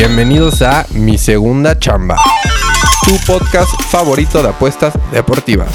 [0.00, 2.16] Bienvenidos a Mi Segunda Chamba,
[3.04, 5.68] tu podcast favorito de apuestas deportivas.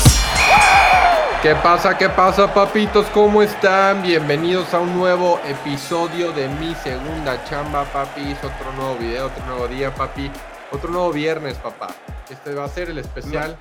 [1.43, 1.95] ¿Qué pasa?
[1.95, 3.05] ¿Qué pasa, papitos?
[3.13, 4.01] ¿Cómo están?
[4.01, 8.35] Bienvenidos a un nuevo episodio de Mi Segunda Chamba, papis.
[8.39, 10.31] Otro nuevo video, otro nuevo día, papi.
[10.71, 11.89] Otro nuevo viernes, papá.
[12.27, 13.55] Este va a ser el especial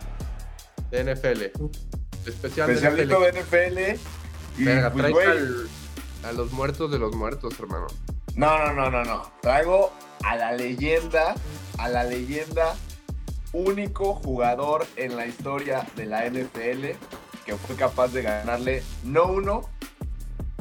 [0.91, 1.43] de NFL.
[1.43, 1.53] El
[2.25, 4.01] especial Especialito de NFL.
[4.57, 5.69] Y Venga, pues, al-
[6.25, 7.87] a los muertos de los muertos, hermano.
[8.35, 9.31] No, no, no, no, no.
[9.43, 9.93] Traigo
[10.25, 11.35] a la leyenda,
[11.79, 12.75] a la leyenda,
[13.53, 16.97] único jugador en la historia de la NFL
[17.45, 19.69] que fue capaz de ganarle no uno,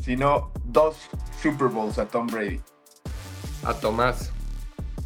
[0.01, 0.97] sino dos
[1.41, 2.61] Super Bowls a Tom Brady,
[3.63, 4.31] A Tomás.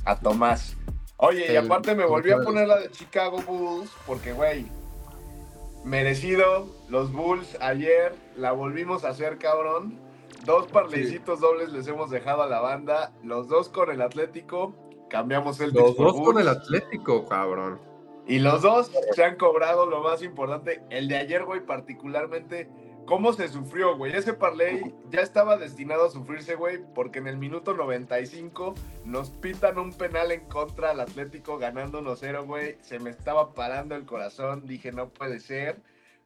[0.05, 0.75] a Tomás.
[1.17, 4.67] Oye, y aparte me volví a poner la de Chicago Bulls porque, güey,
[5.83, 6.67] merecido.
[6.89, 9.99] Los Bulls ayer la volvimos a hacer, cabrón.
[10.45, 13.13] Dos parleycitos dobles les hemos dejado a la banda.
[13.23, 14.73] Los dos con el Atlético.
[15.09, 17.79] Cambiamos el Los dos con el Atlético, cabrón.
[18.27, 20.83] Y los dos se han cobrado lo más importante.
[20.89, 22.69] El de ayer, güey, particularmente.
[23.05, 24.13] ¿Cómo se sufrió, güey?
[24.13, 29.79] Ese parlay ya estaba destinado a sufrirse, güey, porque en el minuto 95 nos pitan
[29.79, 32.75] un penal en contra al Atlético ganando 1-0, güey.
[32.81, 34.65] Se me estaba parando el corazón.
[34.65, 35.81] Dije, no puede ser.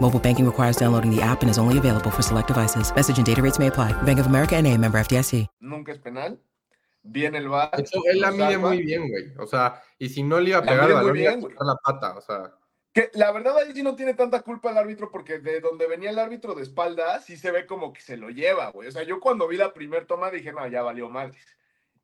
[0.00, 2.92] Mobile banking requires downloading the app and is only available for select devices.
[2.96, 3.92] Message and data rates may apply.
[4.04, 5.46] Bank of America and a member FDIC.
[5.60, 6.40] Nunca es penal.
[7.02, 7.46] Viene el
[7.78, 9.32] hecho, él la mide muy bien, güey.
[9.38, 12.16] O sea, y si no le iba a La pegar balón, iba a la pata.
[12.16, 12.52] O sea,
[12.92, 16.10] Que la verdad ahí sí no tiene tanta culpa el árbitro porque de donde venía
[16.10, 18.88] el árbitro de espalda sí se ve como que se lo lleva, güey.
[18.88, 21.44] O sea, yo cuando vi la primer toma dije, no, ya valió madres.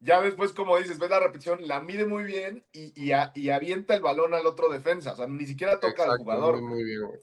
[0.01, 3.49] Ya después, como dices, ves la repetición, la mide muy bien y, y, a- y
[3.51, 5.13] avienta el balón al otro defensa.
[5.13, 6.61] O sea, ni siquiera toca al exacto, jugador.
[6.61, 7.21] muy, muy bien, güey.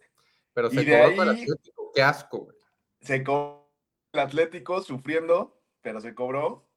[0.54, 1.92] Pero se cobró para el Atlético.
[1.94, 2.58] Qué asco, güey.
[3.02, 3.72] Se cobró
[4.14, 6.68] el Atlético sufriendo, pero se cobró.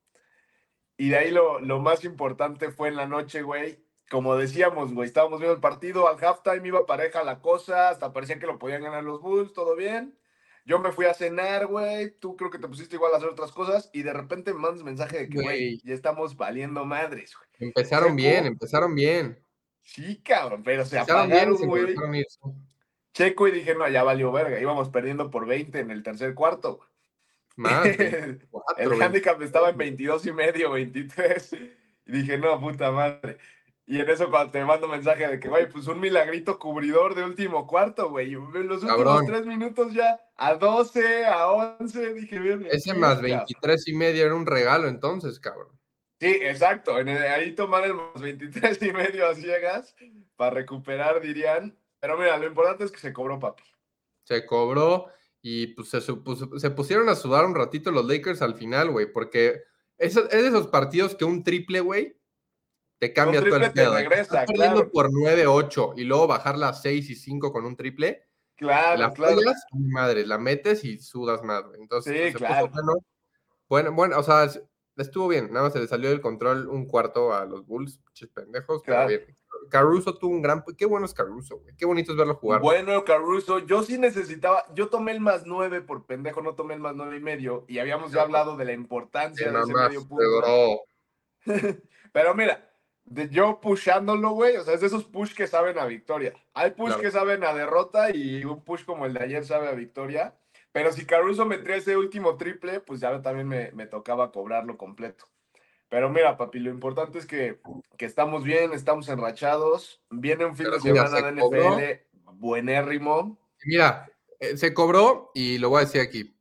[0.97, 3.85] Y de ahí lo, lo más importante fue en la noche, güey.
[4.09, 8.39] Como decíamos, güey, estábamos viendo el partido, al halftime iba pareja la cosa, hasta parecía
[8.39, 10.17] que lo podían ganar los Bulls, todo bien.
[10.65, 13.53] Yo me fui a cenar, güey, tú creo que te pusiste igual a hacer otras
[13.53, 17.69] cosas y de repente me mandas mensaje de que, güey, ya estamos valiendo madres, güey.
[17.69, 19.45] Empezaron bien, empezaron bien.
[19.83, 21.95] Sí, cabrón, pero se Empezaron apagaron, güey.
[23.17, 26.81] Checo y dije, no, ya valió verga, íbamos perdiendo por 20 en el tercer cuarto.
[27.57, 29.01] Más, El 24, güey.
[29.01, 31.53] handicap estaba en 22 y medio, 23.
[32.09, 33.39] Y dije, no, puta madre.
[33.87, 37.25] Y en eso cuando te mando mensaje de que, güey, pues un milagrito cubridor de
[37.25, 38.33] último cuarto, güey.
[38.33, 42.67] Los últimos tres minutos ya a 12, a 11, dije, bien.
[42.71, 45.69] Ese más 23 y medio era un regalo entonces, cabrón.
[46.21, 46.99] Sí, exacto.
[46.99, 49.97] En el- ahí tomar el más 23 y medio a ciegas
[50.37, 51.75] para recuperar, dirían.
[52.01, 53.63] Pero mira, lo importante es que se cobró, papi.
[54.25, 55.07] Se cobró
[55.41, 59.11] y pues se, supuso- se pusieron a sudar un ratito los Lakers al final, güey,
[59.13, 59.63] porque
[59.99, 62.19] es, es de esos partidos que un triple, güey,
[62.99, 63.95] te cambia todo el pedo.
[63.95, 64.91] regresa, estás claro.
[64.91, 68.25] por 9-8 y luego bajarla a 6 y 5 con un triple,
[68.57, 69.37] Claro, la claro.
[69.37, 71.79] fallas, madre, la metes y sudas más, güey.
[71.81, 72.69] Entonces, Sí, pues, puso claro.
[72.73, 72.93] bueno.
[73.69, 74.49] Bueno, bueno, o sea,
[74.97, 78.29] estuvo bien, nada más se le salió del control un cuarto a los Bulls, pinches
[78.31, 79.09] pendejos, pero Claro.
[79.09, 79.37] bien.
[79.71, 82.61] Caruso tuvo un gran, qué bueno es Caruso, güey, qué bonito es verlo jugar.
[82.61, 86.81] Bueno, Caruso, yo sí necesitaba, yo tomé el más nueve por pendejo, no tomé el
[86.81, 90.85] más nueve y medio, y habíamos ya hablado de la importancia de ese medio punto.
[92.13, 92.71] Pero mira,
[93.05, 96.33] de yo pushándolo, güey, o sea, es de esos push que saben a victoria.
[96.55, 97.03] Hay push Claro.
[97.03, 100.35] que saben a derrota y un push como el de ayer sabe a victoria.
[100.77, 105.25] Pero si Caruso metía ese último triple, pues ya también me, me tocaba cobrarlo completo.
[105.89, 107.61] Pero mira, papi, lo importante es que,
[107.97, 110.03] que estamos bien, estamos enrachados.
[110.11, 111.79] Viene un fin Pero de semana de se cobró.
[111.79, 111.83] NFL
[112.35, 113.39] buenérrimo.
[113.65, 114.07] Mira,
[114.39, 116.37] eh, se cobró y lo voy a decir aquí.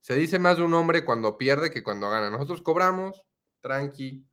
[0.00, 2.30] Se dice más de un hombre cuando pierde que cuando gana.
[2.30, 3.22] Nosotros cobramos,
[3.60, 4.24] tranqui.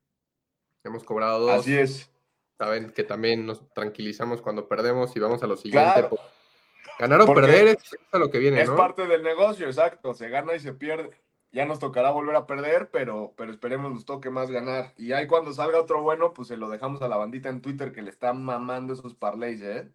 [0.85, 1.59] Hemos cobrado dos.
[1.59, 2.09] Así es.
[2.57, 6.07] saben que también nos tranquilizamos cuando perdemos y vamos a lo siguiente.
[6.07, 6.17] Claro.
[7.01, 8.75] Ganar o Porque perder es a lo que viene, Es ¿no?
[8.77, 10.13] parte del negocio, exacto.
[10.13, 11.11] Se gana y se pierde.
[11.51, 14.93] Ya nos tocará volver a perder, pero, pero esperemos nos toque más ganar.
[14.95, 17.91] Y ahí cuando salga otro bueno, pues se lo dejamos a la bandita en Twitter
[17.91, 19.89] que le están mamando esos parlays, ¿eh?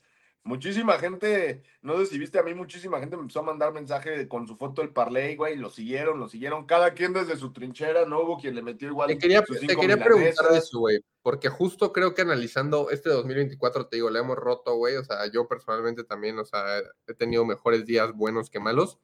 [0.46, 4.28] Muchísima gente, no sé si viste a mí, muchísima gente me empezó a mandar mensaje
[4.28, 8.06] con su foto del parlay, güey, lo siguieron, lo siguieron, cada quien desde su trinchera,
[8.06, 9.08] no hubo quien le metió igual.
[9.08, 13.96] Te quería, te preguntar de eso, güey, porque justo creo que analizando este 2024, te
[13.96, 16.78] digo, le hemos roto, güey, o sea, yo personalmente también, o sea,
[17.08, 19.00] he tenido mejores días buenos que malos,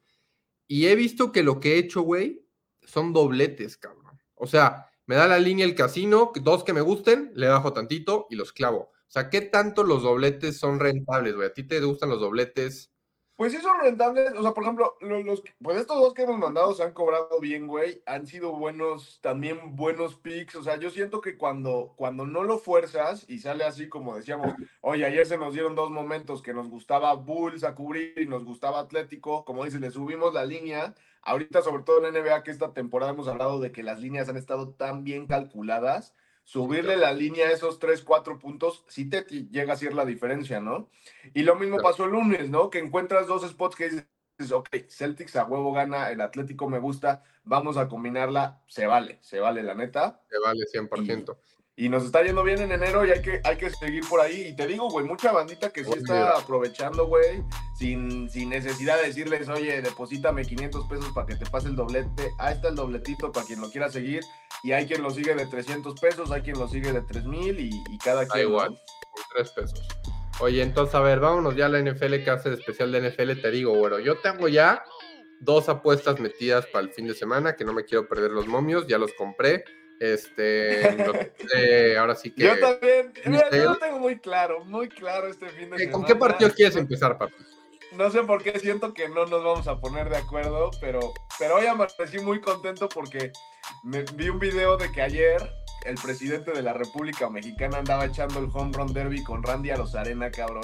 [0.65, 2.47] y he visto que lo que he hecho, güey,
[2.83, 4.17] son dobletes, cabrón.
[4.35, 8.27] O sea, me da la línea el casino, dos que me gusten, le bajo tantito
[8.29, 8.93] y los clavo.
[9.13, 11.47] O sea, ¿qué tanto los dobletes son rentables, güey?
[11.47, 12.91] ¿A ti te gustan los dobletes?
[13.35, 16.39] Pues sí son rentables, o sea, por ejemplo, lo- los, pues estos dos que hemos
[16.39, 20.89] mandado se han cobrado bien, güey, han sido buenos, también buenos picks, o sea, yo
[20.89, 25.37] siento que cuando, cuando no lo fuerzas y sale así como decíamos, oye, ayer se
[25.37, 29.63] nos dieron dos momentos que nos gustaba Bulls a cubrir y nos gustaba Atlético, como
[29.63, 33.59] dices, le subimos la línea, ahorita sobre todo en NBA que esta temporada hemos hablado
[33.59, 38.03] de que las líneas han estado tan bien calculadas, subirle la línea a esos 3,
[38.03, 40.89] 4 puntos, sí te llega a ser la diferencia, ¿no?
[41.33, 41.91] Y lo mismo Claro.
[41.91, 42.69] pasó el lunes, ¿no?
[42.69, 47.23] Que encuentras dos spots que dices, ok, Celtics a huevo gana, el Atlético me gusta,
[47.43, 50.21] vamos a combinarla, se vale, se vale, la neta.
[50.29, 51.37] Te vale 100%.
[51.59, 54.49] Y nos está yendo bien en enero y hay que, hay que seguir por ahí.
[54.49, 57.43] Y te digo, güey, mucha bandita que sí está aprovechando, güey,
[57.75, 62.31] sin, sin necesidad de decirles, oye, deposítame 500 pesos para que te pase el doblete.
[62.37, 64.23] Ahí está el dobletito para quien lo quiera seguir.
[64.63, 67.69] Y hay quien lo sigue de 300 pesos, hay quien lo sigue de 3000 y,
[67.89, 68.43] y cada Da quien.
[68.45, 68.49] ¿no?
[68.51, 69.87] igual, con tres pesos.
[70.39, 73.41] Oye, entonces, a ver, vámonos ya a la NFL, que hace de especial de NFL.
[73.41, 74.83] Te digo, bueno, yo tengo ya
[75.41, 78.87] dos apuestas metidas para el fin de semana, que no me quiero perder los momios,
[78.87, 79.63] ya los compré.
[79.99, 80.97] Este,
[81.37, 82.43] puse ahora sí que.
[82.43, 85.91] Yo también, mira, yo lo tengo muy claro, muy claro este fin de Eh, semana.
[85.91, 87.33] ¿Con qué partido quieres empezar, papi?
[87.95, 91.55] No sé por qué siento que no nos vamos a poner de acuerdo, pero, pero
[91.55, 93.31] hoy amanecí muy contento porque
[93.83, 95.37] me, vi un video de que ayer
[95.85, 100.31] el presidente de la República Mexicana andaba echando el home run derby con Randy Arozarena,
[100.31, 100.63] cabrón.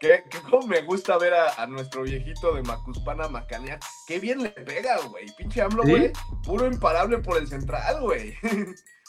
[0.00, 3.78] Que, que como me gusta ver a, a nuestro viejito de Macuspana Macanea.
[4.06, 5.26] Qué bien le pega, güey.
[5.36, 5.90] Pinche AMLO, ¿Sí?
[5.90, 6.12] güey.
[6.44, 8.36] Puro imparable por el central, güey.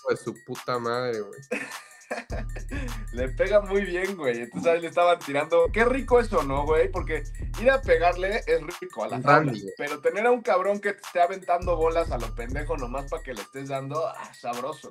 [0.03, 1.39] Pues su puta madre, güey.
[3.11, 4.43] Le pega muy bien, güey.
[4.43, 5.65] Entonces ahí le estaban tirando.
[5.73, 6.89] Qué rico eso, ¿no, güey?
[6.89, 7.23] Porque
[7.59, 9.51] ir a pegarle es rico a la Randy, tabla.
[9.51, 9.73] güey.
[9.77, 13.21] Pero tener a un cabrón que te esté aventando bolas a lo pendejo nomás para
[13.23, 14.89] que le estés dando, ah, sabroso.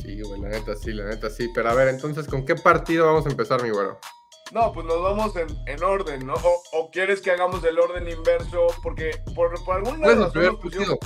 [0.00, 1.48] Sí, güey, la neta sí, la neta sí.
[1.54, 3.98] Pero a ver, entonces, ¿con qué partido vamos a empezar, mi güero?
[4.52, 6.34] No, pues nos vamos en, en orden, ¿no?
[6.34, 10.22] O, o quieres que hagamos el orden inverso, porque por, por alguna ¿Cuál es el
[10.24, 10.98] razón primer partido?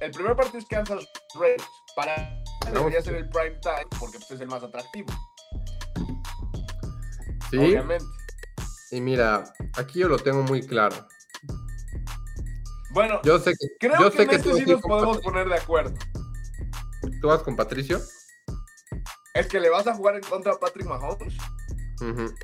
[0.00, 1.04] el primer partido es Kansas
[1.34, 1.64] Raiders.
[1.96, 2.40] Para
[2.72, 5.08] debería ser el prime time, porque pues, es el más atractivo,
[7.50, 8.04] Sí, obviamente.
[8.90, 9.42] y mira,
[9.76, 10.94] aquí yo lo tengo muy claro.
[12.90, 15.16] Bueno, Yo sé que, creo yo que sé en que este tú, sí nos podemos
[15.16, 15.32] Patricio.
[15.32, 15.94] poner de acuerdo.
[17.20, 18.00] ¿Tú vas con Patricio.
[19.34, 21.34] Es que le vas a jugar en contra a Patrick Mahomes.
[22.00, 22.34] Ujú.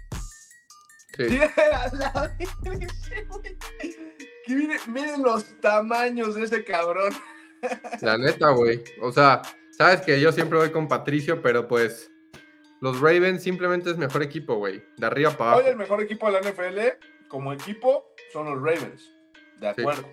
[1.16, 1.28] Sí.
[1.28, 3.56] Sí, a la virgen, güey.
[4.46, 7.12] Que miren, miren los tamaños de ese cabrón.
[8.02, 8.82] La neta, güey.
[9.00, 9.40] O sea,
[9.70, 12.10] sabes que yo siempre voy con Patricio, pero pues
[12.80, 14.82] los Ravens simplemente es mejor equipo, güey.
[14.98, 15.78] De arriba para Hoy el abajo.
[15.78, 16.78] mejor equipo de la NFL,
[17.28, 19.10] como equipo, son los Ravens.
[19.60, 19.80] De Sí.
[19.80, 20.08] acuerdo.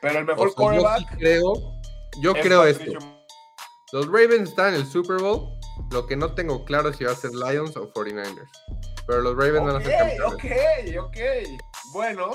[0.00, 1.52] Pero el O mejor sea, yo sí creo,
[2.20, 3.20] yo es creo Patricio esto.
[3.92, 5.50] Los Ravens están en el Super Bowl.
[5.90, 8.48] Lo que no tengo claro es si va a ser Lions o 49ers.
[9.06, 10.96] Pero los Ravens van a ser campeones.
[10.98, 11.16] ok, ok.
[11.92, 12.30] Bueno,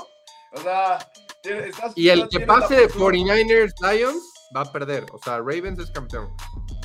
[0.52, 0.98] o sea,
[1.42, 4.22] estás- Y el que pase de postura- 49ers Lions
[4.56, 5.04] va a perder.
[5.12, 6.34] O sea, Ravens es campeón.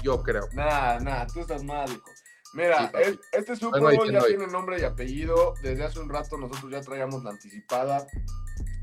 [0.04, 0.48] Yo creo.
[0.54, 2.10] Nah, nah, tú estás mal, hijo.
[2.54, 5.56] Mira, Sí, es- este Super Bowl ya tiene nombre y apellido.
[5.62, 8.08] Desde hace un rato nosotros ya traíamos la anticipada.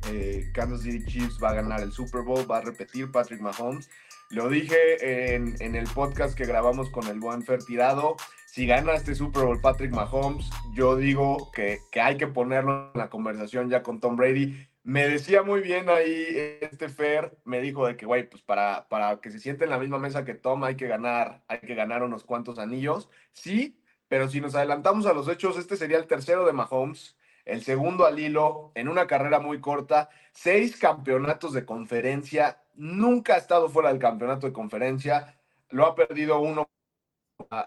[0.09, 3.89] Eh, Kansas City Chiefs va a ganar el Super Bowl, va a repetir Patrick Mahomes.
[4.31, 8.17] Lo dije en, en el podcast que grabamos con el buen Fer Tirado.
[8.53, 12.99] Si gana este Super Bowl Patrick Mahomes, yo digo que, que hay que ponerlo en
[12.99, 14.69] la conversación ya con Tom Brady.
[14.83, 19.23] Me decía muy bien ahí este Fer, me dijo de que, güey, pues para, para
[19.23, 22.03] que se siente en la misma mesa que Tom hay que ganar, hay que ganar
[22.03, 23.09] unos cuantos anillos.
[23.33, 27.17] Sí, pero si nos adelantamos a los hechos, este sería el tercero de Mahomes,
[27.47, 33.39] el segundo al hilo, en una carrera muy corta, seis campeonatos de conferencia, nunca ha
[33.39, 35.39] estado fuera del campeonato de conferencia,
[35.71, 36.69] lo ha perdido uno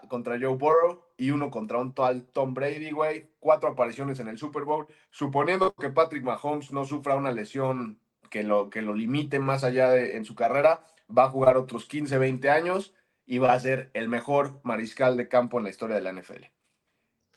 [0.08, 4.38] contra Joe Burrow y uno contra un tal Tom Brady, güey, cuatro apariciones en el
[4.38, 8.00] Super Bowl, suponiendo que Patrick Mahomes no sufra una lesión
[8.30, 10.84] que lo, que lo limite más allá de, en su carrera,
[11.16, 12.92] va a jugar otros 15, 20 años
[13.24, 16.44] y va a ser el mejor mariscal de campo en la historia de la NFL.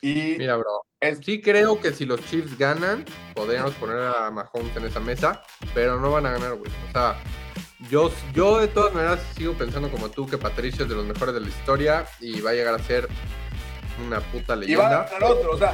[0.02, 0.82] Y Mira, bro.
[0.98, 3.04] es- Sí creo que si los Chiefs ganan,
[3.34, 5.42] podríamos poner a Mahomes en esa mesa,
[5.74, 6.70] pero no van a ganar, güey.
[6.88, 7.16] O sea,
[7.88, 11.34] yo, yo de todas maneras sigo pensando como tú que Patricio es de los mejores
[11.34, 13.08] de la historia y va a llegar a ser
[14.06, 14.88] una puta y va a leyenda.
[15.10, 15.50] ganar otro.
[15.52, 15.72] O sea,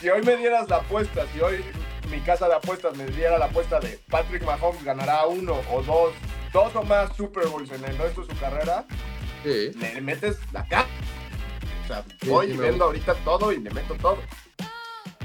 [0.00, 1.64] si hoy me dieras la apuesta, si hoy
[2.10, 6.12] mi casa de apuestas me diera la apuesta de Patrick Mahomes ganará uno o dos,
[6.52, 8.84] dos o más Super Bowls en el resto de su carrera,
[9.44, 9.70] Sí.
[9.78, 10.86] le metes la cara.
[11.84, 14.18] O sea, Sí, voy sí, y me vendo ahorita todo y le meto todo.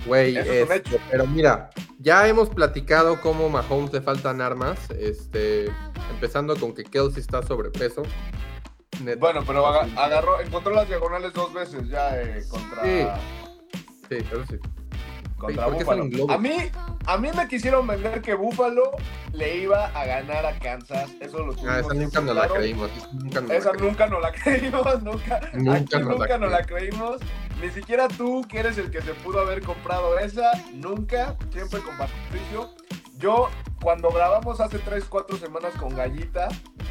[0.05, 0.99] Güey, es un este, hecho.
[1.09, 1.69] pero mira,
[2.03, 5.71] ya hemos platicado cómo Mahomes le faltan armas, este,
[6.11, 8.03] empezando con que Kelsey está sobrepeso.
[9.01, 9.19] Neta.
[9.19, 13.07] Bueno, pero aga- agarró, encontró las diagonales dos veces ya eh, contra, Sí.
[14.09, 14.59] Sí, eso sí.
[15.47, 15.97] Contra ¿por qué Buffalo.
[16.03, 16.35] salen globos?
[16.35, 16.55] A mí,
[17.05, 18.91] a mí me quisieron vender que Buffalo
[19.33, 21.11] le iba a ganar a Kansas.
[21.19, 22.91] Eso lo Ah, tuvimos esa nunca nos la creímos.
[22.91, 23.91] esa Nunca nos la Esa creímos.
[23.91, 25.39] nunca nos la creímos, nunca.
[25.53, 27.17] Nunca aquí nos la nunca nos la creímos.
[27.61, 31.95] Ni siquiera tú, que eres el que se pudo haber comprado esa, nunca, siempre con
[31.97, 32.73] Patricio.
[33.23, 33.49] Yo,
[33.81, 36.49] cuando grabamos hace 3, 4 semanas con Gallita,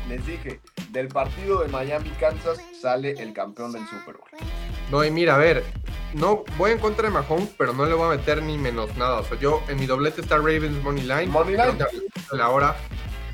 [0.09, 4.31] les dije, del partido de Miami-Kansas sale el campeón del Super Bowl.
[4.91, 5.62] No, y mira, a ver,
[6.15, 9.21] no voy en contra de Mahomes, pero no le voy a meter ni menos nada.
[9.21, 11.27] O sea, yo en mi doblete está Ravens Money Line.
[11.27, 11.79] Money line.
[12.33, 12.77] la hora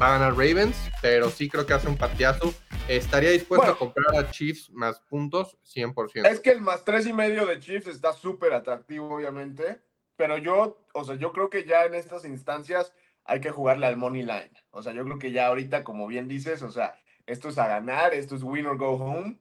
[0.03, 2.53] va a ganar Ravens, pero sí creo que hace un partiazo.
[2.89, 3.75] Estaría dispuesto Bueno.
[3.75, 6.27] a comprar a Chiefs más puntos, 100%.
[6.27, 9.83] Es que el más tres y medio de Chiefs está súper atractivo, obviamente.
[10.17, 12.93] Pero yo, o sea, yo creo que ya en estas instancias
[13.25, 14.53] hay que jugarle al money line.
[14.71, 17.69] O sea, yo creo que ya ahorita, como bien dices, o sea, esto es a
[17.69, 19.39] ganar, esto es win or go home.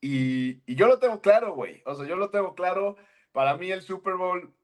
[0.00, 1.82] Y, y yo lo tengo claro, güey.
[1.86, 2.96] O sea, yo lo tengo claro.
[3.32, 4.54] Para mí el Super Bowl,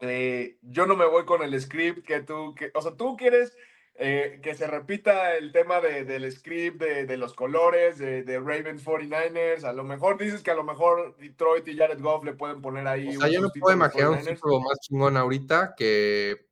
[0.00, 3.56] eh, yo no me voy con el script que tú, que, o sea, tú quieres
[3.94, 8.38] eh, que se repita el tema de- del script, de, de los colores, de, de
[8.38, 9.64] Ravens 49ers.
[9.64, 12.86] A lo mejor dices que a lo mejor Detroit y Jared Goff le pueden poner
[12.88, 13.16] ahí.
[13.16, 14.36] O sea, yo me puedo imaginar un 49ers.
[14.36, 16.46] Super Bowl más chingón ahorita que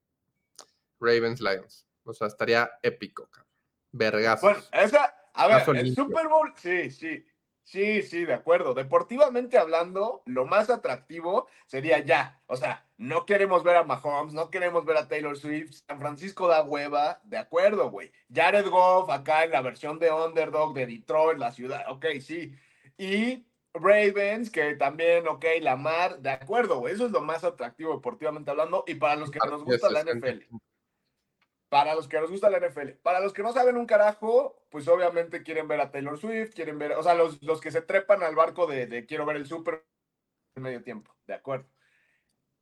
[1.01, 1.87] Ravens Lions.
[2.05, 3.51] O sea, estaría épico, cabrón.
[3.93, 4.43] Vergazos.
[4.43, 5.95] Bueno, esa, a ver, Caso el.
[5.95, 7.25] Super Bowl, sí, sí.
[7.71, 8.75] Sí, sí, de acuerdo.
[8.75, 12.43] Deportivamente hablando, lo más atractivo sería ya.
[12.47, 15.83] O sea, no queremos ver a Mahomes, no queremos ver a Taylor Swift.
[15.87, 18.11] San Francisco da hueva, de acuerdo, güey.
[18.35, 22.53] Jared Goff acá en la versión de Underdog de Detroit, la ciudad, ok, sí.
[22.99, 26.95] Y Ravens, que también, ok, Lamar, de acuerdo, güey.
[26.95, 28.83] Eso es lo más atractivo deportivamente hablando.
[28.89, 30.43] Y para los que nos gusta la NFL.
[31.71, 32.91] Para los que nos gusta la NFL.
[33.03, 36.79] Para los que no saben un carajo, pues obviamente quieren ver a Taylor Swift, quieren
[36.79, 39.87] ver, o sea, los, los que se trepan al barco de, quiero ver el Super
[40.57, 41.69] en medio tiempo, de acuerdo.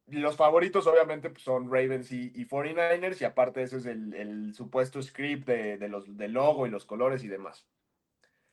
[0.09, 4.55] Los favoritos obviamente pues, son Ravens y, y 49ers y aparte ese es el, el
[4.55, 7.67] supuesto script de, de los, del logo y los colores y demás.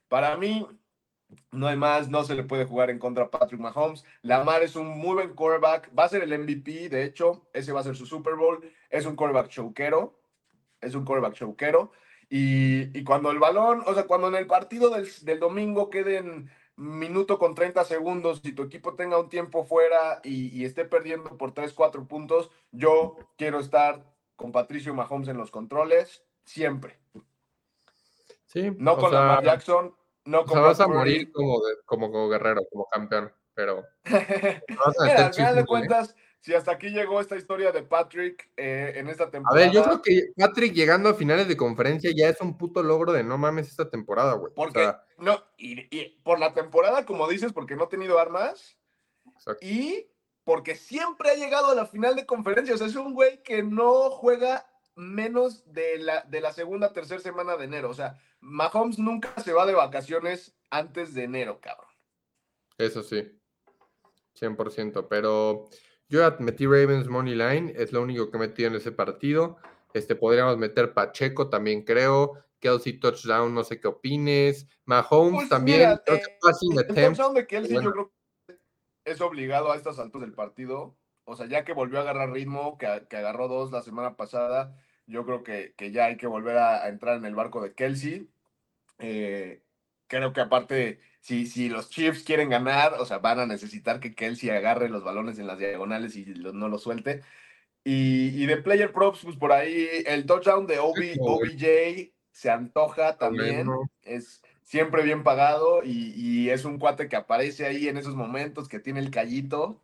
[0.07, 0.65] Para mí,
[1.51, 4.05] no hay más, no se le puede jugar en contra a Patrick Mahomes.
[4.21, 7.81] Lamar es un muy buen quarterback, va a ser el MVP, de hecho, ese va
[7.81, 8.63] a ser su Super Bowl.
[8.89, 10.17] Es un quarterback choquero,
[10.85, 11.91] es un quarterback choquero.
[12.29, 16.49] Y, y cuando el balón, o sea, cuando en el partido del, del domingo queden
[16.77, 21.37] minuto con 30 segundos y tu equipo tenga un tiempo fuera y, y esté perdiendo
[21.37, 24.03] por 3, 4 puntos, yo quiero estar
[24.35, 26.99] con Patricio Mahomes en los controles siempre.
[28.45, 31.63] Sí, No o con sea, Lamar Jackson, no o con sea, vas a morir como,
[31.65, 33.83] de- como, como guerrero, como campeón, pero...
[34.05, 36.15] Mira, al final de cuentas,
[36.45, 39.65] si hasta aquí llegó esta historia de Patrick eh, en esta A temporada.
[39.65, 43.13] ver, yo creo que Patrick llegando a finales de conferencia ya es un puto logro
[43.13, 44.51] de no mames esta temporada, güey.
[44.51, 48.19] O Porque, sea, no, y, y por la temporada, como dices, porque no ha tenido
[48.19, 48.77] armas
[49.35, 49.65] exacto.
[49.65, 50.07] y
[50.43, 52.75] porque siempre ha llegado a la final de conferencia.
[52.75, 57.19] O sea, es un güey que no juega menos de la, de la segunda, tercera
[57.21, 57.89] semana de enero.
[57.89, 61.89] O sea, Mahomes nunca se va de vacaciones antes de enero, cabrón.
[62.77, 63.35] Eso sí,
[64.39, 65.07] 100%.
[65.09, 65.69] Pero
[66.09, 69.57] yo metí Ravens Money Line, es lo único que he metido en ese partido.
[69.93, 72.33] Este, podríamos meter Pacheco también, creo.
[72.59, 74.67] Kelsey Touchdown, no sé qué opines.
[74.85, 77.17] Mahomes Pues también, mira, creo eh, que passing El attempt.
[77.17, 77.89] touchdown de Kelsey bueno.
[77.89, 78.11] yo creo
[79.03, 80.97] que es obligado a estas alturas del partido.
[81.25, 84.75] O sea, ya que volvió a agarrar ritmo, que, que agarró dos la semana pasada,
[85.07, 87.73] yo creo que, que ya hay que volver a, a entrar en el barco de
[87.73, 88.29] Kelsey.
[88.99, 89.61] Eh,
[90.07, 94.15] creo que aparte, si, si los Chiefs quieren ganar, o sea, van a necesitar que
[94.15, 97.21] Kelsey agarre los balones en las diagonales y lo- no los suelte.
[97.83, 103.17] Y, y de player props, pues por ahí el touchdown de OB, OBJ se antoja
[103.17, 103.87] también.
[104.01, 108.67] Es siempre bien pagado y, y es un cuate que aparece ahí en esos momentos,
[108.69, 109.83] que tiene el callito.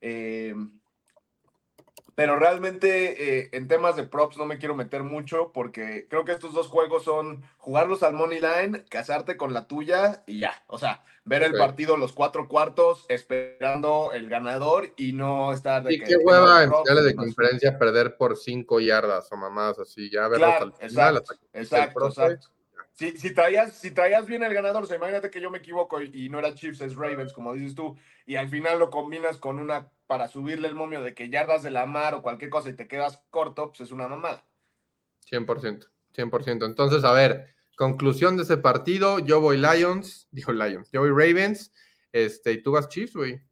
[0.00, 0.54] Eh,
[2.14, 6.32] Pero realmente eh, en temas de props no me quiero meter mucho porque creo que
[6.32, 10.62] estos dos juegos son jugarlos al money line, casarte con la tuya y ya.
[10.66, 15.94] O sea, ver el partido los cuatro cuartos esperando el ganador y no estar de
[15.94, 20.10] Y que- qué hueva en finales de conferencia perder por cinco yardas o mamadas así,
[20.10, 21.16] ya verlos Claro, al final.
[21.54, 22.48] exacto, exacto.
[23.02, 26.00] Si, si, traías, si traías bien el ganador, o sea, imagínate que yo me equivoco
[26.00, 29.38] y, y no era Chiefs, es Ravens, como dices tú, y al final lo combinas
[29.38, 32.68] con una para subirle el momio de que yardas de la mar o cualquier cosa
[32.68, 34.46] y te quedas corto, pues es una mamada.
[35.28, 36.64] 100%, 100%.
[36.64, 41.72] Entonces, a ver, conclusión de ese partido, yo voy Lions, dijo Lions, yo voy Ravens,
[42.12, 43.42] este, y tú vas Chiefs, güey.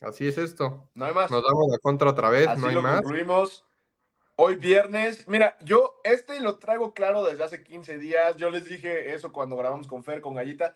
[0.00, 0.90] Así es esto.
[0.94, 1.30] No hay más.
[1.30, 3.02] Nos damos la contra otra vez, Así no hay lo más.
[3.02, 3.64] concluimos.
[4.44, 8.34] Hoy viernes, mira, yo este lo traigo claro desde hace 15 días.
[8.38, 10.74] Yo les dije eso cuando grabamos con Fer, con Gallita.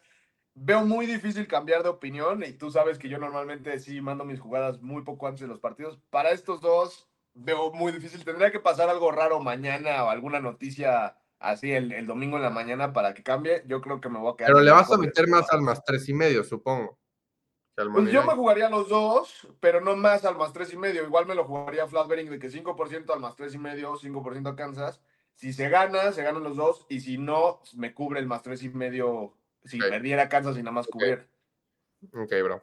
[0.54, 4.38] Veo muy difícil cambiar de opinión y tú sabes que yo normalmente sí mando mis
[4.38, 5.98] jugadas muy poco antes de los partidos.
[6.10, 8.24] Para estos dos veo muy difícil.
[8.24, 12.50] Tendría que pasar algo raro mañana o alguna noticia así el, el domingo en la
[12.50, 13.64] mañana para que cambie.
[13.66, 14.52] Yo creo que me voy a quedar.
[14.52, 17.00] Pero le vas a meter más al más tres y medio, supongo.
[17.76, 18.34] Pues yo me line.
[18.36, 21.04] jugaría los dos, pero no más al más tres y medio.
[21.04, 24.48] Igual me lo jugaría flat betting de que 5% al más tres y medio, 5%
[24.48, 25.00] a Kansas.
[25.34, 26.86] Si se gana, se ganan los dos.
[26.88, 29.34] Y si no, me cubre el más tres y medio.
[29.64, 29.88] Si Ok.
[29.90, 31.26] perdiera Kansas y nada más cubriera.
[32.14, 32.62] Ok, bro.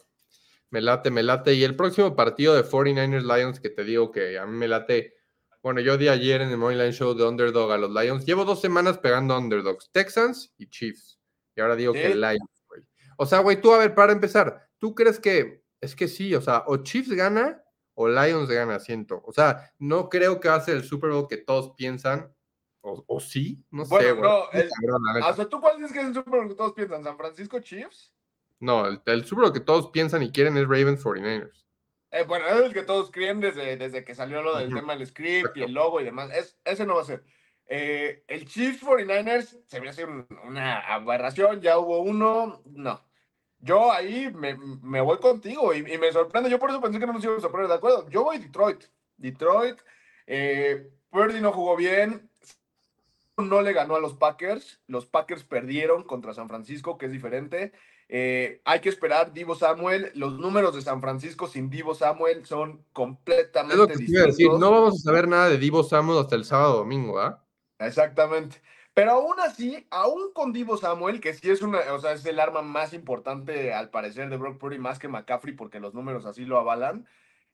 [0.71, 1.53] Me late, me late.
[1.53, 5.13] Y el próximo partido de 49ers Lions, que te digo que a mí me late.
[5.61, 8.25] Bueno, yo di ayer en el Moneyline Show de Underdog a los Lions.
[8.25, 11.19] Llevo dos semanas pegando Underdogs, Texans y Chiefs.
[11.55, 12.15] Y ahora digo que.
[12.15, 12.81] Lions, güey.
[13.17, 16.35] O sea, güey, tú, a ver, para empezar, ¿tú crees que es que sí?
[16.35, 17.63] O sea, o Chiefs gana
[17.93, 19.21] o Lions gana, siento.
[19.25, 22.35] O sea, no creo que va a ser el Super Bowl que todos piensan.
[22.81, 25.29] O, o sí, no sé, Bueno, no, el- Cabrón, la neta.
[25.29, 27.01] O sea, ¿tú cuál dices que es el Super Bowl que todos piensan?
[27.01, 28.11] ¿San Francisco Chiefs?
[28.59, 31.63] No, el, el Super Bowl que todos piensan y quieren es Ravens 49ers.
[32.11, 35.07] Eh, bueno, es el que todos creen desde, desde que salió lo del tema del
[35.07, 36.29] script y el logo y demás.
[36.35, 37.23] Es, ese no va a ser.
[37.67, 41.61] Eh, el Chiefs 49ers se me hace un- una aberración.
[41.61, 42.61] Ya hubo uno.
[42.65, 43.01] No.
[43.65, 46.49] Yo ahí me, me voy contigo y, y me sorprende.
[46.49, 48.09] Yo por eso pensé que no nos íbamos a poner de acuerdo.
[48.09, 48.83] Yo voy Detroit.
[49.15, 49.79] Detroit.
[50.27, 52.29] Eh, Purdy no jugó bien.
[53.37, 54.81] No le ganó a los Packers.
[54.87, 57.71] Los Packers perdieron contra San Francisco, que es diferente.
[58.09, 60.11] Eh, hay que esperar Divo Samuel.
[60.13, 64.23] Los números de San Francisco sin Divo Samuel son completamente Es lo que te iba
[64.23, 64.49] a decir.
[64.49, 64.59] distintos.
[64.59, 67.41] No vamos a saber nada de Divo Samuel hasta el sábado domingo, ¿ah?
[67.79, 68.61] Exactamente.
[68.93, 72.39] Pero aún así, aún con Divo Samuel, que sí es una, o sea, es el
[72.39, 76.45] arma más importante al parecer de Brock Purdy, más que McCaffrey, porque los números así
[76.45, 77.07] lo avalan.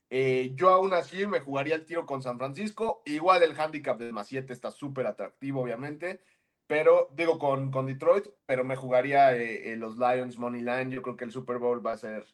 [0.09, 3.01] eh, yo aún así me jugaría el tiro con San Francisco.
[3.05, 6.21] Igual el handicap de más 7 está súper atractivo, obviamente.
[6.67, 10.91] Pero, digo, con, con Detroit, pero me jugaría eh, eh, los Lions Money Line.
[10.91, 12.25] Yo creo que el Super Bowl va a ser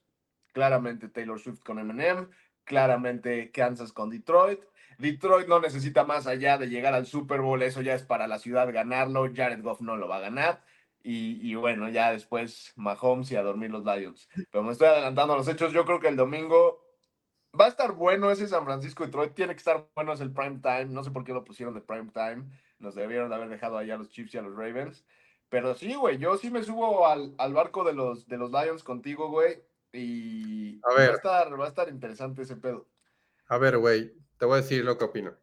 [0.54, 2.30] claramente Taylor Swift con Eminem,
[2.66, 4.62] claramente Kansas con Detroit.
[4.98, 8.40] Detroit no necesita más allá de llegar al Super Bowl, eso ya es para la
[8.40, 9.30] ciudad ganarlo.
[9.34, 10.64] Jared Goff no lo va a ganar.
[11.04, 14.28] Y, y bueno, ya después Mahomes y a dormir los Lions.
[14.52, 15.72] Pero me estoy adelantando a los hechos.
[15.72, 16.82] Yo creo que el domingo
[17.60, 19.34] va a estar bueno ese San Francisco Detroit.
[19.36, 20.86] Tiene que estar bueno, es el prime time.
[20.86, 22.46] No sé por qué lo pusieron de prime time.
[22.80, 25.06] Nos debieron de haber dejado allá a los Chiefs y a los Ravens.
[25.50, 28.84] Pero sí, güey, yo sí me subo al, al barco de los, de los Lions
[28.84, 29.62] contigo, güey.
[29.94, 32.90] Y A va, a estar, va a estar interesante ese pedo.
[33.48, 35.34] A ver, güey, te voy a decir lo que opino.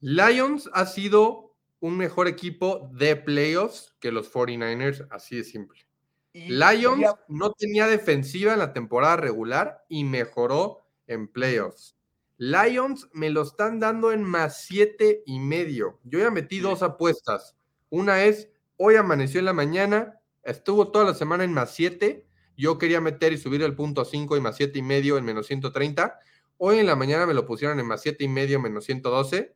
[0.00, 5.86] Lions ha sido un mejor equipo de playoffs que los 49ers, así de simple.
[6.32, 11.96] Y- Lions no tenía defensiva en la temporada regular y mejoró en playoffs.
[12.38, 15.98] Lions me lo están dando en más siete y medio.
[16.04, 17.56] Yo ya metí dos apuestas.
[17.88, 22.26] Una es, hoy amaneció en la mañana, estuvo toda la semana en más siete.
[22.58, 25.24] Yo quería meter y subir el punto a 5 y más siete y medio en
[25.24, 26.18] menos 130.
[26.58, 29.54] Hoy en la mañana me lo pusieron en más siete y medio, menos 112.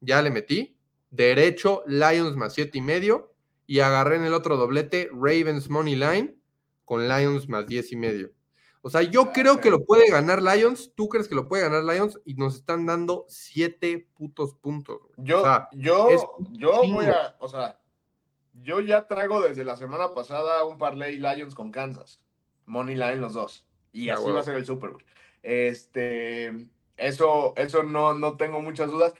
[0.00, 0.76] Ya le metí.
[1.10, 3.34] Derecho, Lions más siete y medio.
[3.66, 6.36] Y agarré en el otro doblete Ravens Money Line
[6.84, 8.32] con Lions más 10 y medio.
[8.84, 10.92] O sea, yo creo que lo puede ganar Lions.
[10.96, 12.20] ¿Tú crees que lo puede ganar Lions?
[12.24, 14.98] Y nos están dando siete putos puntos.
[15.16, 16.08] Yo, O sea, yo,
[16.50, 16.96] yo chingo.
[16.96, 17.80] voy a, o sea,
[18.54, 22.20] yo ya traigo desde la semana pasada un parlay Lions con Kansas.
[22.66, 23.64] Money line los dos.
[23.92, 25.04] Y así va a ser el Super Bowl.
[25.42, 26.52] Este,
[26.96, 29.14] eso, eso no, no tengo muchas dudas.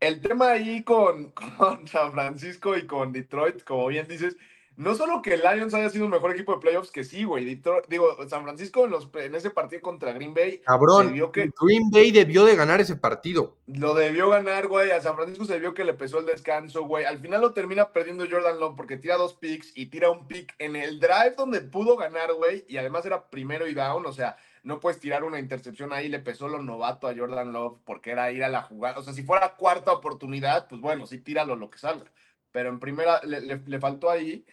[0.00, 4.36] El tema ahí con, con San Francisco y con Detroit, como bien dices,
[4.76, 7.44] no solo que el Lions haya sido un mejor equipo de playoffs, que sí, güey.
[7.88, 10.58] Digo, San Francisco en, los, en ese partido contra Green Bay.
[10.64, 13.56] Cabrón, que, Green Bay debió de ganar ese partido.
[13.66, 14.90] Lo debió ganar, güey.
[14.90, 17.04] A San Francisco se vio que le pesó el descanso, güey.
[17.04, 20.52] Al final lo termina perdiendo Jordan Love porque tira dos picks y tira un pick
[20.58, 22.64] en el drive donde pudo ganar, güey.
[22.68, 26.08] Y además era primero y down, o sea, no puedes tirar una intercepción ahí.
[26.08, 28.98] Le pesó lo novato a Jordan Love porque era ir a la jugada.
[28.98, 32.10] O sea, si fuera cuarta oportunidad, pues bueno, sí tíralo lo que salga.
[32.50, 34.44] Pero en primera le, le faltó ahí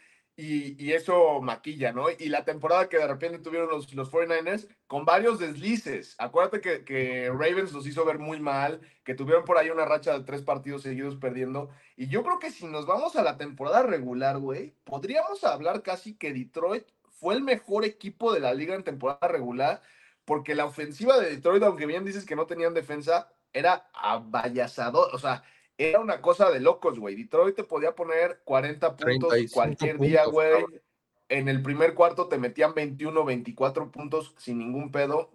[0.44, 2.08] y, eso maquilla, ¿no?
[2.10, 6.16] Y la temporada que de repente tuvieron los, los 49ers con varios deslices.
[6.18, 10.18] Acuérdate que, que, Ravens los hizo ver muy mal, que tuvieron por ahí una racha
[10.18, 11.70] de tres partidos seguidos perdiendo.
[11.96, 16.16] Y yo creo que si nos vamos a la temporada regular, güey, podríamos hablar casi
[16.16, 16.86] que Detroit
[17.20, 19.82] fue el mejor equipo de la liga en temporada regular,
[20.26, 25.14] porque la ofensiva de Detroit, aunque bien dices que no tenían defensa, era avallazador.
[25.14, 25.44] O sea,
[25.84, 27.16] era una cosa de locos, güey.
[27.16, 30.64] Detroit te podía poner 40 puntos cualquier día, güey.
[31.30, 35.32] En el primer cuarto te metían 21, 24 puntos sin ningún pedo.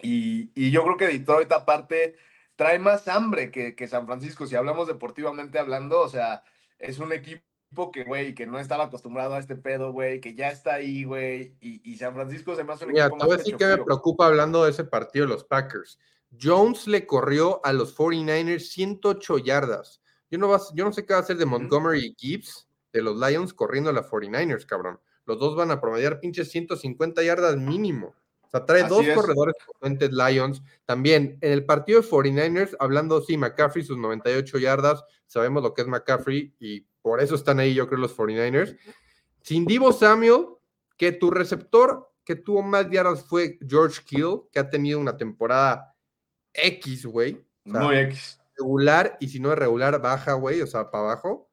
[0.00, 2.16] Y, yo creo que Detroit, aparte,
[2.56, 4.46] trae más hambre que, que, San Francisco.
[4.46, 6.44] Si hablamos deportivamente hablando, o sea,
[6.78, 10.50] es un equipo que, güey, que no estaba acostumbrado a este pedo, güey, que ya
[10.50, 11.56] está ahí, güey.
[11.60, 13.44] Y, San Francisco se me hace un equipo más.
[13.44, 15.98] Mira, que me preocupa hablando de ese partido los Packers.
[16.40, 20.02] Jones le corrió a los 49ers 108 yardas.
[20.30, 23.16] Yo no, yo no sé qué va a hacer de Montgomery y Gibbs de los
[23.16, 25.00] Lions corriendo a los 49ers, cabrón.
[25.24, 28.14] Los dos van a promediar pinches 150 yardas mínimo.
[28.42, 30.62] O sea, trae dos corredores potentes Lions.
[30.86, 35.04] También en el partido de 49ers, hablando, sí, McCaffrey, sus 98 yardas.
[35.26, 38.78] Sabemos lo que es McCaffrey y por eso están ahí, yo creo, los 49ers.
[39.42, 40.46] Sin Divo Samuel,
[40.96, 45.94] que tu receptor que tuvo más yardas fue George Kill, que ha tenido una temporada
[46.62, 47.44] X, güey.
[47.64, 48.40] Muy X.
[48.56, 51.48] Regular, y si no es regular, baja, güey, o sea, para abajo.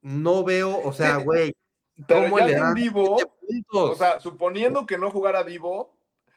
[0.00, 1.54] No veo, o sea, güey.
[2.08, 3.18] ¿Cómo le dan Divo,
[3.72, 5.94] o sea, suponiendo que no jugara Divo,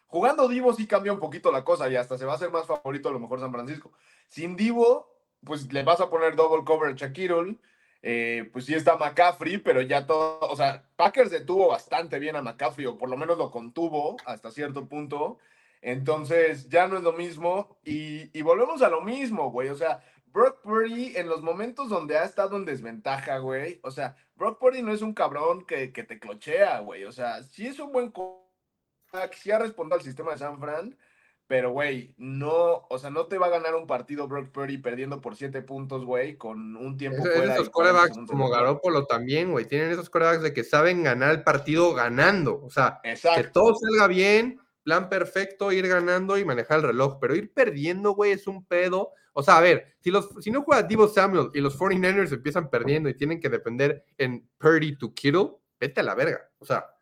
[0.07, 2.65] jugando Divo sí cambia un poquito la cosa y hasta se va a hacer más
[2.65, 3.91] favorito a lo mejor San Francisco.
[4.27, 5.09] Sin Divo,
[5.43, 7.57] pues le vas a poner double cover a Kirtle,
[8.01, 12.41] eh, pues sí está McCaffrey, pero ya todo, o sea, Packers detuvo bastante bien a
[12.41, 15.37] McCaffrey, o por lo menos lo contuvo hasta cierto punto.
[15.83, 17.77] Entonces, ya no es lo mismo.
[17.83, 19.69] Y, volvemos a lo mismo, güey.
[19.69, 23.79] O sea, Brock Purdy en los momentos donde ha estado en desventaja, güey.
[23.83, 27.03] O sea, Brock Purdy no es un cabrón que, que te clochea, güey.
[27.03, 28.13] O sea, sí es un buen
[29.33, 30.97] sí ha respondido al sistema de San Fran,
[31.45, 35.21] pero, güey, no, o sea, no te va a ganar un partido Brock Purdy perdiendo
[35.21, 37.53] por siete puntos, güey, con un tiempo fuera.
[37.53, 41.93] Esos corebacks como Garópolo también, güey, tienen esos corebacks de que saben ganar el partido
[41.93, 42.61] ganando.
[42.63, 47.35] O sea, que todo salga bien, plan perfecto, ir ganando y manejar el reloj, pero
[47.35, 49.11] ir perdiendo, güey, es un pedo.
[49.33, 52.69] O sea, a ver, si, los, si no juega Divo Samuel y los 49ers empiezan
[52.69, 56.49] perdiendo y tienen que depender en Purdy to Kittle, vete a la verga.
[56.59, 56.93] O sea,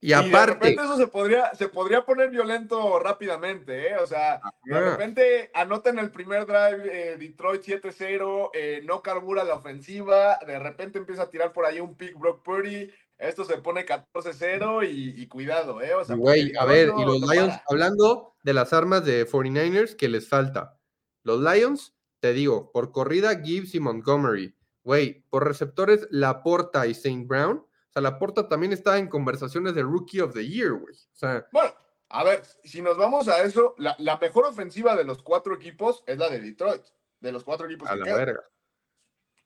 [0.00, 0.66] y aparte.
[0.66, 3.96] de eso se podría, se podría poner violento rápidamente, ¿eh?
[3.96, 9.54] O sea, de repente anotan el primer drive eh, Detroit 7-0, eh, no carbura la
[9.54, 13.86] ofensiva, de repente empieza a tirar por ahí un pick Brock Purdy, esto se pone
[13.86, 15.94] 14-0 y, cuidado, ¿eh?
[15.94, 20.08] O sea, güey, a ver, y los Lions, hablando de las armas de 49ers que
[20.08, 20.78] les falta.
[21.22, 24.54] Los Lions, te digo, por corrida, Gibbs y Montgomery.
[24.84, 27.24] Güey, por receptores, Laporta y St.
[27.26, 27.58] Brown.
[27.58, 30.94] O sea, Laporta también está en conversaciones de Rookie of the Year, güey.
[30.94, 31.74] O sea, bueno,
[32.08, 36.18] a ver, si nos vamos a eso, la, mejor ofensiva de los cuatro equipos es
[36.18, 36.82] la de Detroit.
[37.20, 37.88] De los cuatro equipos.
[37.88, 38.44] A la verga.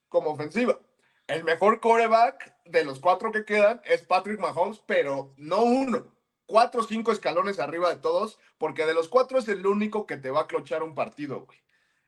[0.08, 0.78] Como ofensiva.
[1.26, 6.14] El mejor coreback de los cuatro que quedan es Patrick Mahomes, pero no uno,
[6.46, 10.16] cuatro o cinco escalones arriba de todos, porque de los cuatro es el único que
[10.16, 11.58] te va a clochar un partido, güey.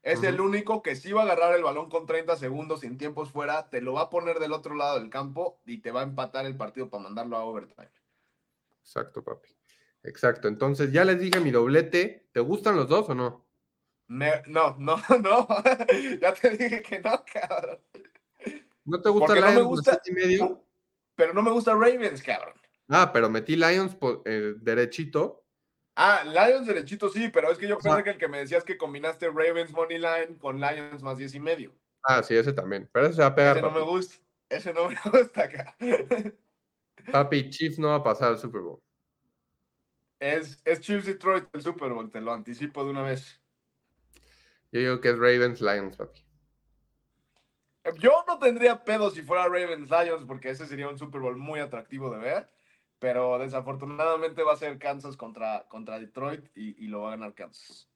[0.03, 3.31] Es el único que sí va a agarrar el balón con 30 segundos sin tiempos
[3.31, 6.05] fuera, te lo va a poner del otro lado del campo y te va a
[6.05, 7.88] empatar el partido para mandarlo a overtime.
[8.81, 9.48] Exacto, papi.
[10.03, 10.48] Exacto.
[10.48, 12.29] Entonces, ya les dije mi doblete.
[12.33, 13.46] ¿Te gustan los dos o no?
[14.09, 15.46] no, no, no.
[16.20, 17.79] ya te dije que no, cabrón.
[18.85, 20.64] ¿No te gusta Lions no me gusta, y medio?
[21.14, 22.55] Pero no me gusta Ravens, cabrón.
[22.88, 25.45] Ah, pero metí Lions eh, derechito.
[25.95, 28.77] Ah, Lions derechito sí, pero es que yo pensé que el que me decías que
[28.77, 31.75] combinaste Ravens Money Line con Lions más 10 y medio.
[32.03, 32.88] Ah, sí, ese también.
[32.92, 33.57] Pero ese se va a pegar.
[33.57, 34.16] Ese no me gusta.
[34.49, 35.77] Ese no me gusta acá.
[37.11, 38.83] Papi, Chiefs no va a pasar al Super Bowl.
[40.18, 43.40] Es, es Chiefs Detroit el Super Bowl, te lo anticipo de una vez.
[44.71, 46.25] Yo digo que es Ravens Lions, papi.
[47.99, 51.61] Yo no tendría pedo si fuera Ravens Lions, porque ese sería un Super Bowl muy
[51.61, 52.49] atractivo de ver.
[52.99, 57.88] Pero desafortunadamente va a ser Kansas contra, contra Detroit y, lo va a ganar Kansas.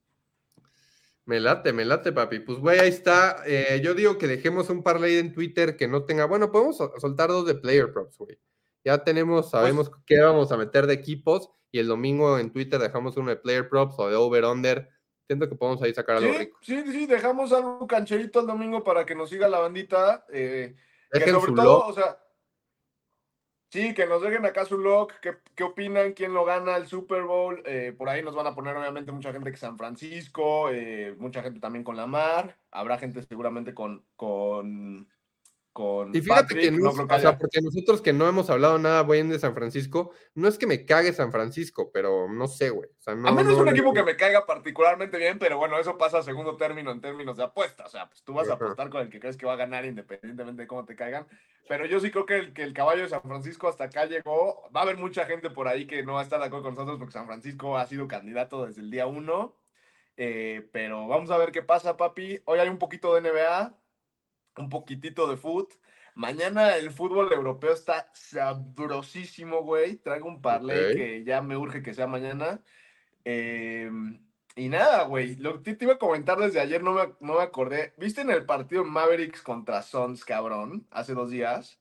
[1.25, 2.41] Me late, me late, papi.
[2.41, 3.43] Pues, güey, ahí está.
[3.47, 6.25] Eh, yo digo que dejemos un parlay en Twitter que no tenga.
[6.25, 8.37] Bueno, podemos soltar dos de player props, güey.
[8.85, 11.51] Ya tenemos, Pues sabemos qué vamos a meter de equipos.
[11.71, 14.89] Y el domingo en Twitter dejamos uno de player props o de over-under.
[15.27, 16.59] Siento que podemos ahí sacar algo Sí, rico.
[16.63, 20.25] sí, sí, dejamos algo cancherito el domingo para que nos siga la bandita.
[20.33, 20.77] eh,
[21.13, 21.89] que sobre todo, lock.
[21.89, 22.19] o sea,
[23.71, 27.23] sí, que nos dejen acá su log, qué, qué opinan, quién lo gana el Super
[27.23, 27.63] Bowl.
[27.67, 31.43] eh, por ahí nos van a poner obviamente mucha gente que San Francisco, eh, mucha
[31.43, 35.09] gente también con la mar, habrá gente seguramente con, con,
[35.77, 39.03] con Y fíjate Patrick, que no, o sea, porque nosotros que no hemos hablado nada
[39.03, 42.89] bien de San Francisco, no es que me cague San Francisco, pero no sé, güey.
[42.89, 45.59] O sea, no, a mí no es un equipo que me caiga particularmente bien, pero
[45.59, 47.85] bueno, eso pasa a segundo término en términos de apuesta.
[47.85, 49.85] O sea, pues tú vas a apostar con el que crees que va a ganar
[49.85, 51.27] independientemente de cómo te caigan.
[51.69, 54.71] Pero yo sí creo que el, que el caballo de San Francisco hasta acá llegó.
[54.75, 56.75] Va a haber mucha gente por ahí que no va a estar de acuerdo con
[56.75, 59.59] nosotros porque San Francisco ha sido candidato desde el día uno.
[60.17, 62.41] Eh, pero vamos a ver qué pasa, papi.
[62.47, 63.77] Hoy hay un poquito de NBA,
[64.57, 65.75] un poquitito de foot.
[66.15, 69.97] Mañana el fútbol europeo está sabrosísimo, güey.
[69.97, 72.63] Traigo un parlay que ya me urge que sea mañana.
[73.25, 73.91] Eh,
[74.55, 75.37] y nada, güey.
[75.37, 77.93] Lo que te iba a comentar desde ayer, no me, no me acordé.
[77.99, 80.87] ¿Viste en el partido Mavericks contra Suns, cabrón?
[80.91, 81.79] Hace dos días.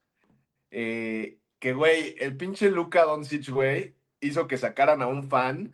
[0.71, 5.73] Eh, que, güey, el pinche Luka Doncic, güey, hizo que sacaran a un fan.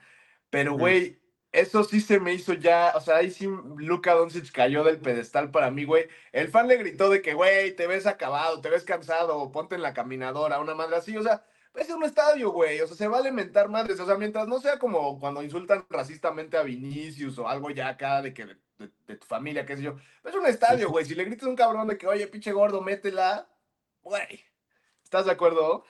[0.52, 1.21] Pero, güey,
[1.52, 2.94] eso sí se me hizo ya.
[2.96, 6.08] O sea, ahí sí Luka Doncic cayó del pedestal para mí, güey.
[6.32, 9.82] El fan le gritó de que, güey, te ves acabado, te ves cansado, ponte en
[9.82, 11.16] la caminadora, una madre así.
[11.18, 11.44] O sea,
[11.76, 12.80] es un estadio, güey.
[12.82, 14.00] O sea, se va a alimentar madres.
[14.00, 18.22] O sea, mientras no sea como cuando insultan racistamente a Vinicius o algo ya acá
[18.22, 19.96] de que de, de- de tu familia, qué sé yo.
[20.24, 21.06] Es un estadio, güey.
[21.06, 23.48] Si le gritas a un cabrón de que, oye, pinche gordo, métela,
[24.04, 24.46] güey.
[25.04, 25.84] ¿Estás de acuerdo?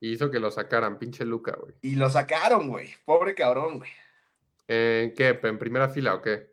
[0.00, 1.74] Y hizo que lo sacaran, pinche Luca, güey.
[1.82, 2.94] Y lo sacaron, güey.
[3.04, 3.90] Pobre cabrón, güey.
[4.72, 5.36] ¿En qué?
[5.42, 6.48] ¿En primera fila o qué?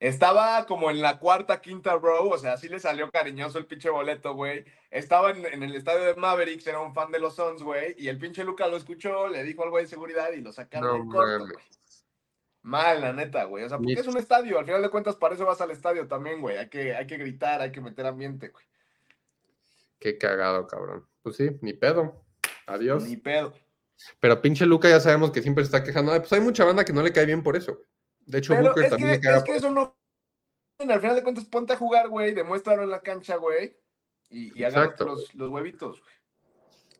[0.00, 3.88] Estaba como en la cuarta, quinta row, o sea, sí le salió cariñoso el pinche
[3.88, 4.64] boleto, güey.
[4.90, 8.08] Estaba en, en el estadio de Mavericks, era un fan de los Suns, güey, y
[8.08, 11.08] el pinche Luca lo escuchó, le dijo algo de seguridad y lo sacaron No en
[11.08, 11.64] corto, güey.
[12.62, 13.62] Mal, la neta, güey.
[13.62, 16.08] O sea, porque es un estadio, al final de cuentas, para eso vas al estadio
[16.08, 16.56] también, güey.
[16.56, 18.64] Hay que, hay que gritar, hay que meter ambiente, güey.
[20.00, 21.06] Qué cagado, cabrón.
[21.22, 22.24] Pues sí, ni pedo.
[22.66, 23.04] Adiós.
[23.04, 23.54] Ni pedo.
[24.20, 26.12] Pero pinche Luca ya sabemos que siempre se está quejando.
[26.12, 27.80] Pues hay mucha banda que no le cae bien por eso.
[28.26, 29.96] De hecho, Pero Booker es también que, le caga es que eso no.
[30.78, 33.76] Al final de cuentas, ponte a jugar, güey, demuéstralo en la cancha, güey.
[34.28, 36.12] Y, y Exacto, los, los huevitos, güey.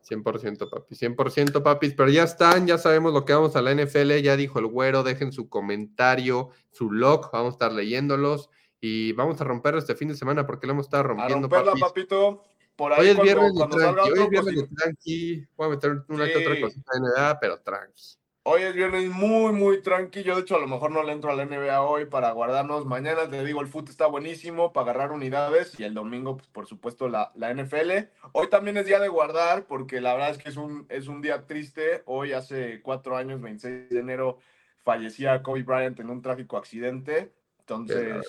[0.08, 4.16] 100% papi, 100% papis, pero ya están, ya sabemos lo que vamos a la NFL,
[4.20, 9.40] ya dijo el güero, dejen su comentario, su log, vamos a estar leyéndolos y vamos
[9.40, 11.82] a romperlo este fin de semana porque lo hemos estado A rompiendo, romperla, papis.
[11.82, 12.44] papito.
[12.82, 15.66] Por ahí Hoy es cuando, viernes cuando tranqui, hoy es viernes pues, de tranqui, voy
[15.66, 16.60] a meter una que otra Sí.
[16.62, 18.02] cosita de NBA, pero tranqui.
[18.42, 20.34] Hoy es viernes muy, muy tranquilo.
[20.34, 22.84] De hecho, a lo mejor no le entro a la NBA hoy para guardarnos.
[22.84, 25.78] Mañana, te digo, el fútbol está buenísimo para agarrar unidades.
[25.78, 28.08] Y el domingo, pues, por supuesto, la, la NFL.
[28.32, 31.22] Hoy también es día de guardar, porque la verdad es que es un, es un
[31.22, 32.02] día triste.
[32.06, 34.38] Hoy, hace cuatro años, 26 de enero,
[34.82, 37.32] fallecía Kobe Bryant en un trágico accidente.
[37.60, 38.26] Entonces,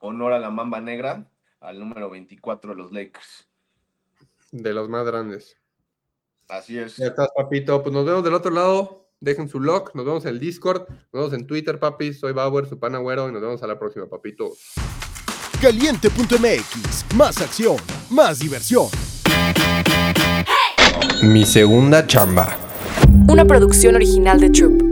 [0.00, 1.31] honor a la mamba negra,
[1.62, 3.48] al número 24 de los Lakers.
[4.50, 5.56] De los más grandes.
[6.48, 6.96] Así es.
[6.96, 7.82] Ya estás, papito.
[7.82, 9.08] Pues nos vemos del otro lado.
[9.20, 9.94] Dejen su log.
[9.94, 10.88] Nos vemos en el Discord.
[10.88, 12.20] Nos vemos en Twitter, papis.
[12.20, 13.28] Soy Bauer, su pana güero.
[13.28, 14.52] Y nos vemos a la próxima, papito.
[15.60, 17.76] Caliente.mx, más acción,
[18.10, 18.88] más diversión.
[21.22, 22.58] Mi segunda chamba.
[23.28, 24.91] Una producción original de Troop.